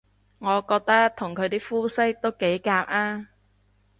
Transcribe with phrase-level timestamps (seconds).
[0.39, 3.27] 我覺得同佢啲膚色都幾夾吖